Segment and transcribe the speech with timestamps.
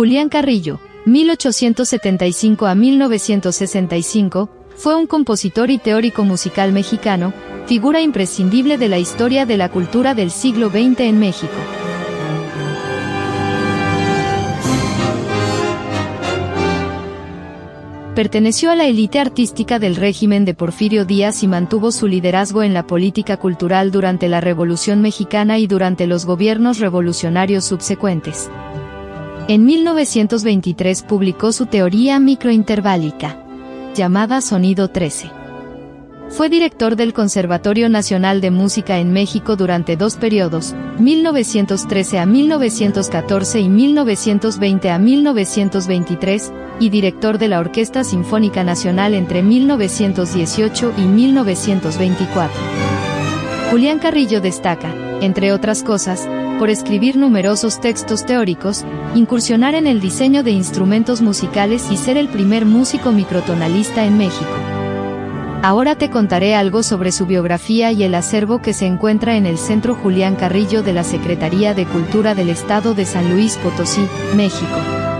[0.00, 7.34] Julián Carrillo, 1875 a 1965, fue un compositor y teórico musical mexicano,
[7.66, 11.52] figura imprescindible de la historia de la cultura del siglo XX en México.
[18.14, 22.72] Perteneció a la élite artística del régimen de Porfirio Díaz y mantuvo su liderazgo en
[22.72, 28.48] la política cultural durante la Revolución Mexicana y durante los gobiernos revolucionarios subsecuentes.
[29.50, 33.36] En 1923 publicó su teoría microinterválica,
[33.96, 35.28] llamada Sonido 13.
[36.28, 43.58] Fue director del Conservatorio Nacional de Música en México durante dos periodos, 1913 a 1914
[43.58, 52.60] y 1920 a 1923, y director de la Orquesta Sinfónica Nacional entre 1918 y 1924.
[53.72, 60.42] Julián Carrillo destaca, entre otras cosas, por escribir numerosos textos teóricos, incursionar en el diseño
[60.42, 64.50] de instrumentos musicales y ser el primer músico microtonalista en México.
[65.62, 69.58] Ahora te contaré algo sobre su biografía y el acervo que se encuentra en el
[69.58, 75.19] Centro Julián Carrillo de la Secretaría de Cultura del Estado de San Luis Potosí, México.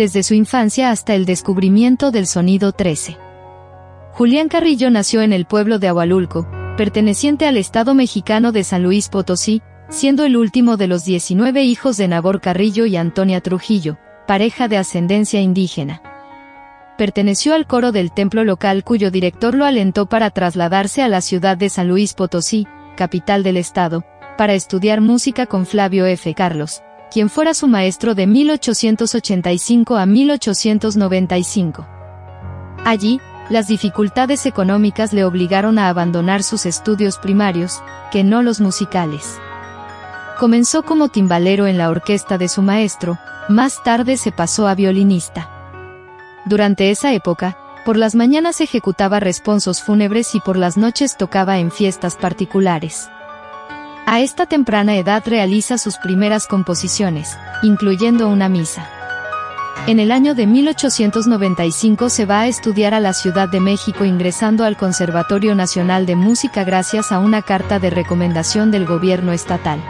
[0.00, 3.18] Desde su infancia hasta el descubrimiento del sonido 13.
[4.12, 6.48] Julián Carrillo nació en el pueblo de Agualulco,
[6.78, 11.98] perteneciente al estado mexicano de San Luis Potosí, siendo el último de los 19 hijos
[11.98, 16.00] de Nabor Carrillo y Antonia Trujillo, pareja de ascendencia indígena.
[16.96, 21.58] Perteneció al coro del templo local cuyo director lo alentó para trasladarse a la ciudad
[21.58, 24.06] de San Luis Potosí, capital del estado,
[24.38, 26.32] para estudiar música con Flavio F.
[26.32, 31.86] Carlos, quien fuera su maestro de 1885 a 1895.
[32.84, 37.82] Allí, las dificultades económicas le obligaron a abandonar sus estudios primarios,
[38.12, 39.38] que no los musicales.
[40.38, 43.18] Comenzó como timbalero en la orquesta de su maestro,
[43.48, 45.50] más tarde se pasó a violinista.
[46.46, 51.70] Durante esa época, por las mañanas ejecutaba responsos fúnebres y por las noches tocaba en
[51.70, 53.10] fiestas particulares.
[54.12, 58.90] A esta temprana edad realiza sus primeras composiciones, incluyendo una misa.
[59.86, 64.64] En el año de 1895 se va a estudiar a la Ciudad de México ingresando
[64.64, 69.80] al Conservatorio Nacional de Música gracias a una carta de recomendación del gobierno estatal.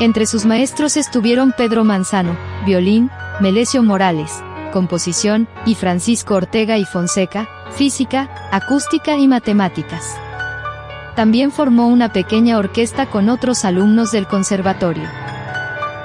[0.00, 2.36] Entre sus maestros estuvieron Pedro Manzano,
[2.66, 4.32] violín, Melesio Morales,
[4.70, 10.14] composición, y Francisco Ortega y Fonseca, física, acústica y matemáticas.
[11.14, 15.08] También formó una pequeña orquesta con otros alumnos del conservatorio.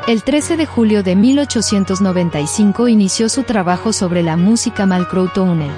[0.08, 5.72] El 13 de julio de 1895 inició su trabajo sobre la música Malcroutonel.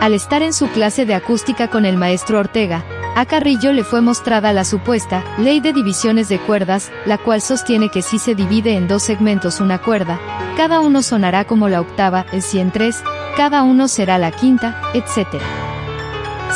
[0.00, 2.84] Al estar en su clase de acústica con el maestro Ortega,
[3.14, 7.90] a Carrillo le fue mostrada la supuesta ley de divisiones de cuerdas, la cual sostiene
[7.90, 10.18] que si se divide en dos segmentos una cuerda,
[10.56, 13.02] cada uno sonará como la octava, el si en tres,
[13.36, 15.61] cada uno será la quinta, etc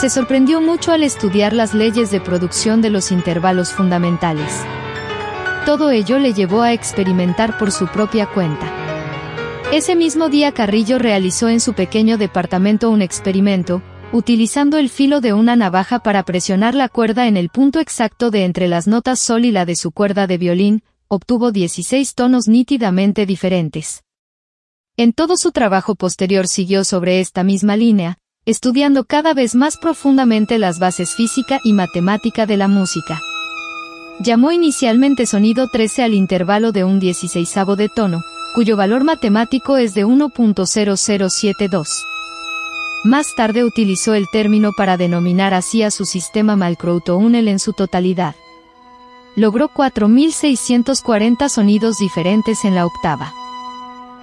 [0.01, 4.53] se sorprendió mucho al estudiar las leyes de producción de los intervalos fundamentales.
[5.65, 8.71] Todo ello le llevó a experimentar por su propia cuenta.
[9.73, 15.33] Ese mismo día Carrillo realizó en su pequeño departamento un experimento, utilizando el filo de
[15.33, 19.45] una navaja para presionar la cuerda en el punto exacto de entre las notas sol
[19.45, 24.05] y la de su cuerda de violín, obtuvo 16 tonos nítidamente diferentes.
[24.99, 30.59] En todo su trabajo posterior siguió sobre esta misma línea, estudiando cada vez más profundamente
[30.59, 33.21] las bases física y matemática de la música.
[34.21, 38.23] Llamó inicialmente sonido 13 al intervalo de un 16 de tono,
[38.55, 41.89] cuyo valor matemático es de 1.0072.
[43.05, 48.37] Más tarde utilizó el término para denominar así a su sistema Malcrouto-Unel en su totalidad.
[49.35, 53.33] Logró 4.640 sonidos diferentes en la octava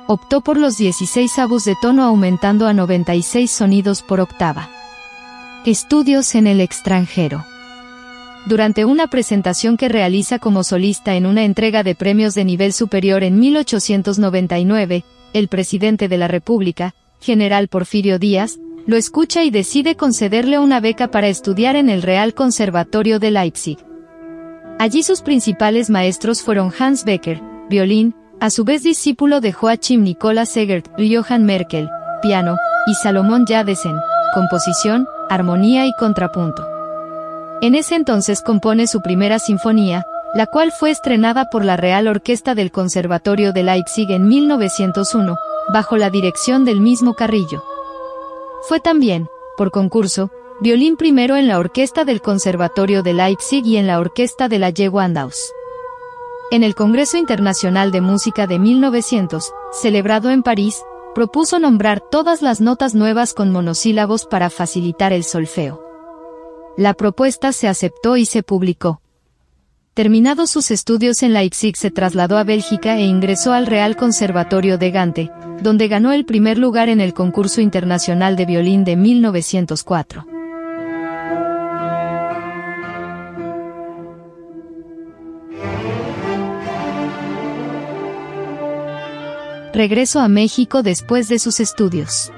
[0.08, 4.70] optó por los 16 avos de tono aumentando a 96 sonidos por octava.
[5.66, 7.46] Estudios en el extranjero.
[8.46, 13.24] Durante una presentación que realiza como solista en una entrega de premios de nivel superior
[13.24, 20.60] en 1899, el presidente de la República, general Porfirio Díaz, lo escucha y decide concederle
[20.60, 23.78] una beca para estudiar en el Real Conservatorio de Leipzig.
[24.78, 30.46] Allí sus principales maestros fueron Hans Becker, violín, a su vez discípulo de Joachim Nicola
[30.46, 31.90] Segert, Johann Merkel,
[32.22, 33.96] piano, y Salomón Jadesen,
[34.34, 36.68] composición, armonía y contrapunto.
[37.62, 42.56] En ese entonces compone su primera sinfonía, la cual fue estrenada por la Real Orquesta
[42.56, 45.38] del Conservatorio de Leipzig en 1901,
[45.72, 47.64] bajo la dirección del mismo Carrillo.
[48.68, 53.88] Fue también, por concurso, violín primero en la orquesta del Conservatorio de Leipzig y en
[53.88, 55.54] la orquesta de la Gewandhaus.
[56.52, 60.84] En el Congreso Internacional de Música de 1900, celebrado en París,
[61.16, 65.84] propuso nombrar todas las notas nuevas con monosílabos para facilitar el solfeo.
[66.78, 69.02] La propuesta se aceptó y se publicó.
[69.94, 74.90] Terminados sus estudios en Leipzig se trasladó a Bélgica e ingresó al Real Conservatorio de
[74.92, 75.32] Gante,
[75.62, 80.26] donde ganó el primer lugar en el concurso internacional de violín de 1904.
[89.74, 92.32] Regreso a México después de sus estudios.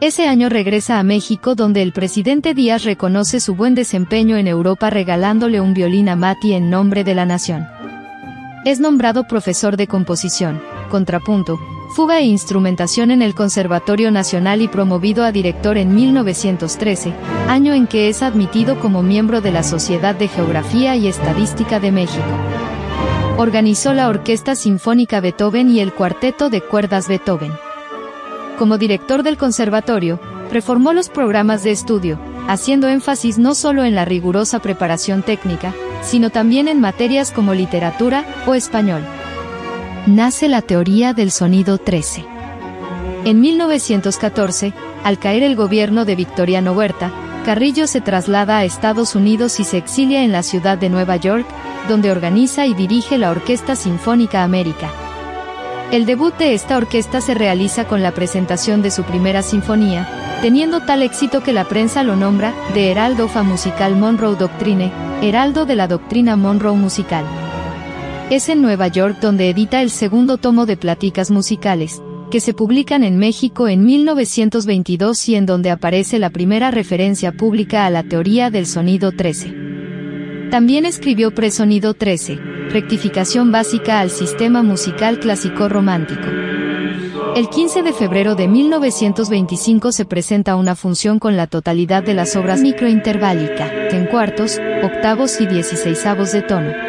[0.00, 4.88] Ese año regresa a México donde el presidente Díaz reconoce su buen desempeño en Europa
[4.88, 7.66] regalándole un violín a Mati en nombre de la nación.
[8.64, 11.58] Es nombrado profesor de composición, contrapunto,
[11.96, 17.12] fuga e instrumentación en el Conservatorio Nacional y promovido a director en 1913,
[17.48, 21.90] año en que es admitido como miembro de la Sociedad de Geografía y Estadística de
[21.90, 22.22] México.
[23.38, 27.52] Organizó la Orquesta Sinfónica Beethoven y el Cuarteto de Cuerdas Beethoven.
[28.58, 30.18] Como director del conservatorio,
[30.50, 32.18] reformó los programas de estudio,
[32.48, 38.24] haciendo énfasis no solo en la rigurosa preparación técnica, sino también en materias como literatura
[38.46, 39.02] o español.
[40.06, 42.24] Nace la teoría del sonido 13.
[43.26, 44.72] En 1914,
[45.04, 47.12] al caer el gobierno de Victoriano Huerta,
[47.46, 51.46] Carrillo se traslada a Estados Unidos y se exilia en la ciudad de Nueva York,
[51.88, 54.90] donde organiza y dirige la Orquesta Sinfónica América.
[55.92, 60.08] El debut de esta orquesta se realiza con la presentación de su primera sinfonía,
[60.42, 64.90] teniendo tal éxito que la prensa lo nombra de Heraldo fa Musical Monroe Doctrine,
[65.22, 67.24] Heraldo de la Doctrina Monroe Musical.
[68.28, 73.04] Es en Nueva York donde edita el segundo tomo de Pláticas Musicales, que se publican
[73.04, 78.50] en México en 1922 y en donde aparece la primera referencia pública a la teoría
[78.50, 79.66] del sonido 13.
[80.50, 82.36] También escribió Presonido 13,
[82.70, 86.28] rectificación básica al sistema musical clásico romántico.
[87.34, 92.34] El 15 de febrero de 1925 se presenta una función con la totalidad de las
[92.34, 96.85] obras microinterválica, en cuartos, octavos y dieciséisavos de tono.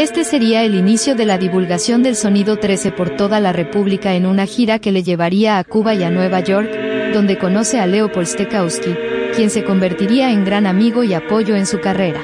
[0.00, 4.24] Este sería el inicio de la divulgación del sonido 13 por toda la República en
[4.24, 6.72] una gira que le llevaría a Cuba y a Nueva York,
[7.12, 8.94] donde conoce a Leopold Stokowski,
[9.36, 12.22] quien se convertiría en gran amigo y apoyo en su carrera.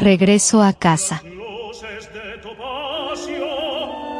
[0.00, 1.22] Regreso a casa.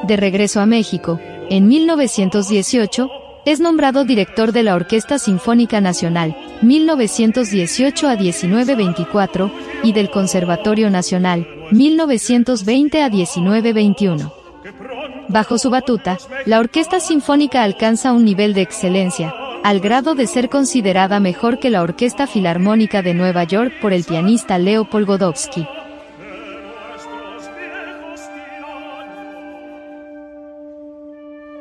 [0.03, 8.09] De regreso a México, en 1918, es nombrado director de la Orquesta Sinfónica Nacional, 1918
[8.09, 9.51] a 1924,
[9.83, 14.33] y del Conservatorio Nacional, 1920 a 1921.
[15.29, 19.35] Bajo su batuta, la Orquesta Sinfónica alcanza un nivel de excelencia,
[19.65, 24.05] al grado de ser considerada mejor que la Orquesta Filarmónica de Nueva York por el
[24.05, 25.67] pianista Leopold Godowski.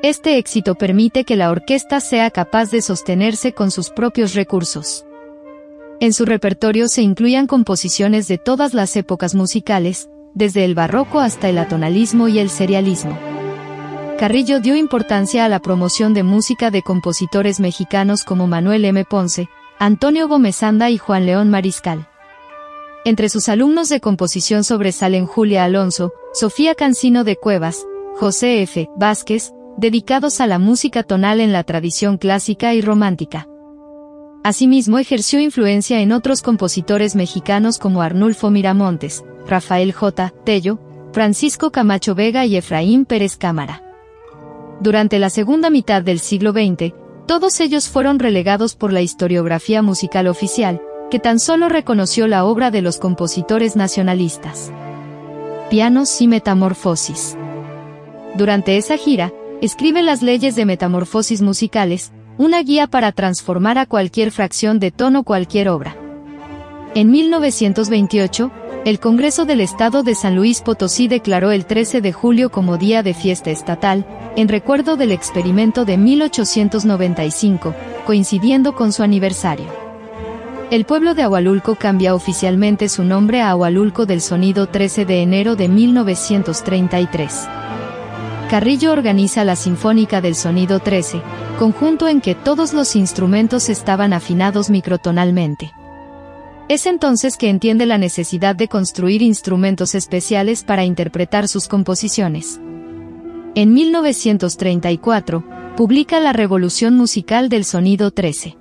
[0.03, 5.05] Este éxito permite que la orquesta sea capaz de sostenerse con sus propios recursos.
[5.99, 11.49] En su repertorio se incluían composiciones de todas las épocas musicales, desde el barroco hasta
[11.49, 13.15] el atonalismo y el serialismo.
[14.17, 19.05] Carrillo dio importancia a la promoción de música de compositores mexicanos como Manuel M.
[19.05, 22.07] Ponce, Antonio Gómez Anda y Juan León Mariscal.
[23.05, 28.89] Entre sus alumnos de composición sobresalen Julia Alonso, Sofía Cancino de Cuevas, José F.
[28.95, 33.47] Vázquez, dedicados a la música tonal en la tradición clásica y romántica.
[34.43, 40.33] Asimismo ejerció influencia en otros compositores mexicanos como Arnulfo Miramontes, Rafael J.
[40.43, 40.79] Tello,
[41.13, 43.83] Francisco Camacho Vega y Efraín Pérez Cámara.
[44.79, 46.93] Durante la segunda mitad del siglo XX,
[47.27, 52.71] todos ellos fueron relegados por la historiografía musical oficial, que tan solo reconoció la obra
[52.71, 54.71] de los compositores nacionalistas.
[55.69, 57.37] Pianos y Metamorfosis.
[58.35, 64.31] Durante esa gira, escribe las leyes de metamorfosis musicales, una guía para transformar a cualquier
[64.31, 65.95] fracción de tono cualquier obra.
[66.95, 68.51] En 1928,
[68.83, 73.03] el Congreso del Estado de San Luis Potosí declaró el 13 de julio como día
[73.03, 77.75] de fiesta estatal, en recuerdo del experimento de 1895,
[78.07, 79.67] coincidiendo con su aniversario.
[80.71, 85.55] El pueblo de Ahualulco cambia oficialmente su nombre a Ahualulco del Sonido 13 de enero
[85.55, 87.47] de 1933.
[88.51, 91.21] Carrillo organiza la Sinfónica del Sonido 13,
[91.57, 95.71] conjunto en que todos los instrumentos estaban afinados microtonalmente.
[96.67, 102.59] Es entonces que entiende la necesidad de construir instrumentos especiales para interpretar sus composiciones.
[103.55, 105.45] En 1934,
[105.77, 108.57] publica La Revolución Musical del Sonido 13.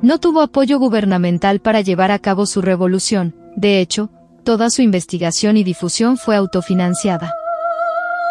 [0.00, 4.10] No tuvo apoyo gubernamental para llevar a cabo su revolución, de hecho,
[4.44, 7.32] toda su investigación y difusión fue autofinanciada.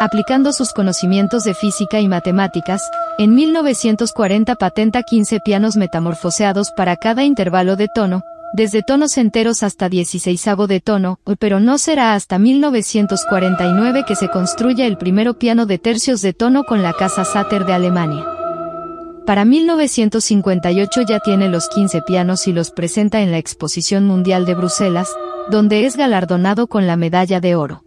[0.01, 2.81] Aplicando sus conocimientos de física y matemáticas,
[3.19, 9.89] en 1940 patenta 15 pianos metamorfoseados para cada intervalo de tono, desde tonos enteros hasta
[9.89, 15.77] 16 de tono, pero no será hasta 1949 que se construya el primero piano de
[15.77, 18.25] tercios de tono con la Casa Sater de Alemania.
[19.27, 24.55] Para 1958 ya tiene los 15 pianos y los presenta en la Exposición Mundial de
[24.55, 25.13] Bruselas,
[25.51, 27.83] donde es galardonado con la medalla de oro.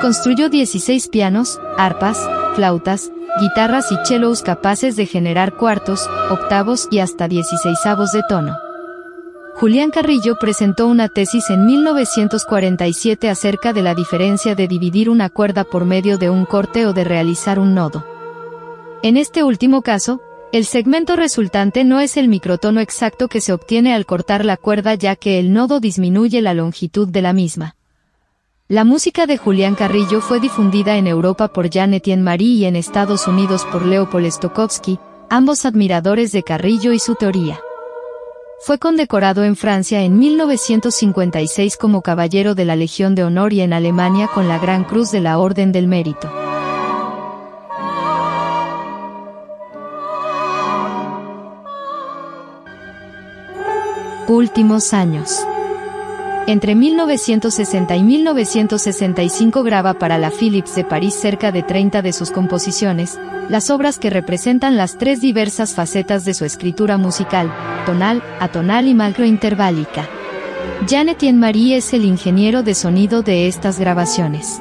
[0.00, 7.28] Construyó 16 pianos, arpas, flautas, guitarras y cellos capaces de generar cuartos, octavos y hasta
[7.28, 7.78] 16
[8.12, 8.56] de tono.
[9.56, 15.64] Julián Carrillo presentó una tesis en 1947 acerca de la diferencia de dividir una cuerda
[15.64, 18.06] por medio de un corte o de realizar un nodo.
[19.02, 23.92] En este último caso, el segmento resultante no es el microtono exacto que se obtiene
[23.92, 27.76] al cortar la cuerda ya que el nodo disminuye la longitud de la misma.
[28.70, 32.76] La música de Julián Carrillo fue difundida en Europa por Jean Etienne Marie y en
[32.76, 37.58] Estados Unidos por Leopold Stokowski, ambos admiradores de Carrillo y su teoría.
[38.60, 43.72] Fue condecorado en Francia en 1956 como Caballero de la Legión de Honor y en
[43.72, 46.30] Alemania con la Gran Cruz de la Orden del Mérito.
[54.28, 55.44] Últimos años.
[56.50, 62.32] Entre 1960 y 1965 graba para la Philips de París cerca de 30 de sus
[62.32, 67.54] composiciones, las obras que representan las tres diversas facetas de su escritura musical,
[67.86, 70.08] tonal, atonal y macrointerválica.
[70.90, 74.60] Etienne Marie es el ingeniero de sonido de estas grabaciones.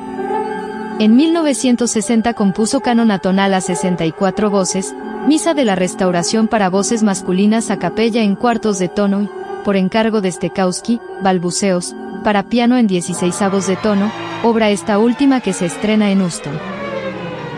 [1.00, 4.93] En 1960 compuso canon atonal a 64 voces,
[5.27, 9.38] Misa de la Restauración para voces masculinas a capella en cuartos de tono
[9.69, 14.11] por encargo de Stekowski, Balbuceos, para piano en 16 avos de tono,
[14.41, 16.57] obra esta última que se estrena en Houston.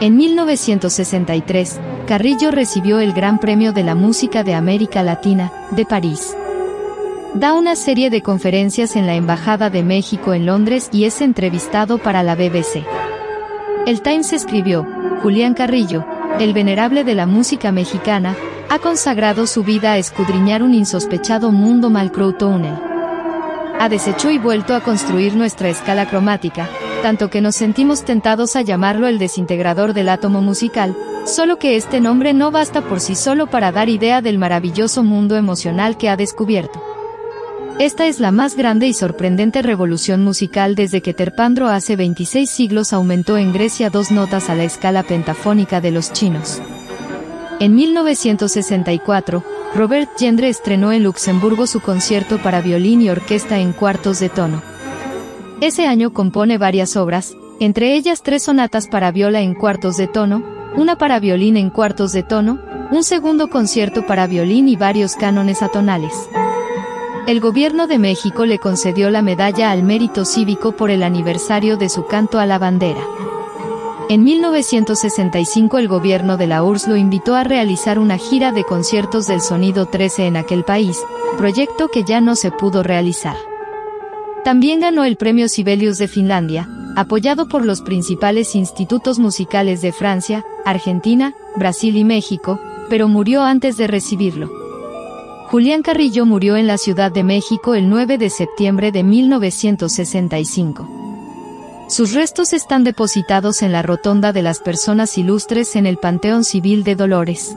[0.01, 6.35] En 1963, Carrillo recibió el Gran Premio de la Música de América Latina, de París.
[7.33, 11.97] Da una serie de conferencias en la Embajada de México en Londres y es entrevistado
[11.97, 12.83] para la BBC.
[13.87, 14.85] El Times escribió,
[15.23, 16.05] Julián Carrillo,
[16.41, 18.35] el venerable de la música mexicana,
[18.71, 22.71] ha consagrado su vida a escudriñar un insospechado mundo malcroutone.
[23.77, 26.69] Ha deshecho y vuelto a construir nuestra escala cromática,
[27.01, 31.99] tanto que nos sentimos tentados a llamarlo el desintegrador del átomo musical, solo que este
[31.99, 36.15] nombre no basta por sí solo para dar idea del maravilloso mundo emocional que ha
[36.15, 36.81] descubierto.
[37.77, 42.93] Esta es la más grande y sorprendente revolución musical desde que Terpandro hace 26 siglos
[42.93, 46.61] aumentó en Grecia dos notas a la escala pentafónica de los chinos.
[47.61, 49.43] En 1964,
[49.75, 54.63] Robert Gendre estrenó en Luxemburgo su concierto para violín y orquesta en cuartos de tono.
[55.61, 60.41] Ese año compone varias obras, entre ellas tres sonatas para viola en cuartos de tono,
[60.75, 62.57] una para violín en cuartos de tono,
[62.89, 66.13] un segundo concierto para violín y varios cánones atonales.
[67.27, 71.89] El gobierno de México le concedió la medalla al mérito cívico por el aniversario de
[71.89, 73.01] su canto a la bandera.
[74.11, 79.25] En 1965 el gobierno de la URSS lo invitó a realizar una gira de conciertos
[79.25, 80.97] del sonido 13 en aquel país,
[81.37, 83.37] proyecto que ya no se pudo realizar.
[84.43, 90.43] También ganó el premio Sibelius de Finlandia, apoyado por los principales institutos musicales de Francia,
[90.65, 94.51] Argentina, Brasil y México, pero murió antes de recibirlo.
[95.47, 101.00] Julián Carrillo murió en la Ciudad de México el 9 de septiembre de 1965.
[101.87, 106.83] Sus restos están depositados en la Rotonda de las Personas Ilustres en el Panteón Civil
[106.83, 107.55] de Dolores.